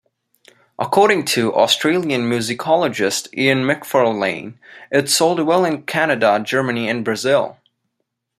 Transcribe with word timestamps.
According 0.79 1.25
to 1.25 1.53
Australian 1.53 2.21
musicologist, 2.21 3.27
Ian 3.37 3.59
McFarlane, 3.65 4.55
it 4.91 5.11
sold 5.11 5.39
well 5.41 5.63
in 5.63 5.83
Canada, 5.83 6.39
Germany 6.43 6.89
and 6.89 7.05
Brazil. 7.05 7.59